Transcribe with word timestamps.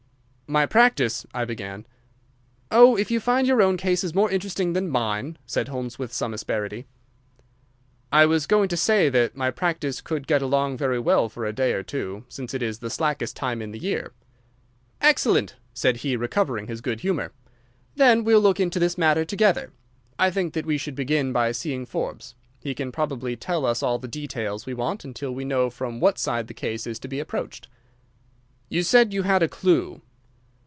"My 0.47 0.65
practice—" 0.65 1.25
I 1.33 1.45
began. 1.45 1.87
"Oh, 2.71 2.97
if 2.97 3.09
you 3.09 3.21
find 3.21 3.47
your 3.47 3.61
own 3.61 3.77
cases 3.77 4.13
more 4.13 4.29
interesting 4.29 4.73
than 4.73 4.89
mine—" 4.89 5.37
said 5.45 5.69
Holmes, 5.69 5.97
with 5.97 6.11
some 6.11 6.33
asperity. 6.33 6.87
"I 8.11 8.25
was 8.25 8.47
going 8.47 8.67
to 8.67 8.75
say 8.75 9.07
that 9.07 9.33
my 9.37 9.49
practice 9.49 10.01
could 10.01 10.27
get 10.27 10.41
along 10.41 10.75
very 10.77 10.99
well 10.99 11.29
for 11.29 11.45
a 11.45 11.53
day 11.53 11.71
or 11.71 11.83
two, 11.83 12.25
since 12.27 12.53
it 12.53 12.61
is 12.61 12.79
the 12.79 12.89
slackest 12.89 13.33
time 13.37 13.61
in 13.61 13.71
the 13.71 13.79
year." 13.79 14.11
"Excellent," 14.99 15.55
said 15.73 15.95
he, 16.03 16.17
recovering 16.17 16.67
his 16.67 16.81
good 16.81 16.99
humour. 16.99 17.31
"Then 17.95 18.25
we'll 18.25 18.41
look 18.41 18.59
into 18.59 18.77
this 18.77 18.97
matter 18.97 19.23
together. 19.23 19.71
I 20.19 20.29
think 20.31 20.51
that 20.53 20.65
we 20.65 20.77
should 20.77 20.95
begin 20.95 21.31
by 21.31 21.53
seeing 21.53 21.85
Forbes. 21.85 22.35
He 22.59 22.75
can 22.75 22.91
probably 22.91 23.37
tell 23.37 23.65
us 23.65 23.81
all 23.81 23.99
the 23.99 24.07
details 24.09 24.65
we 24.65 24.73
want 24.73 25.05
until 25.05 25.33
we 25.33 25.45
know 25.45 25.69
from 25.69 26.01
what 26.01 26.19
side 26.19 26.47
the 26.47 26.53
case 26.53 26.85
is 26.85 26.99
to 26.99 27.07
be 27.07 27.21
approached." 27.21 27.69
"You 28.67 28.83
said 28.83 29.13
you 29.13 29.21
had 29.23 29.41
a 29.41 29.47
clue?" 29.47 30.01